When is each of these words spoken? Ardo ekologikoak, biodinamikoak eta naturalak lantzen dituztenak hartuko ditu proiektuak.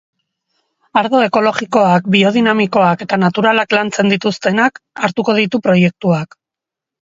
Ardo 1.01 1.19
ekologikoak, 1.25 2.07
biodinamikoak 2.15 3.05
eta 3.07 3.21
naturalak 3.27 3.77
lantzen 3.81 4.13
dituztenak 4.17 4.85
hartuko 5.05 5.41
ditu 5.45 5.65
proiektuak. 5.71 6.39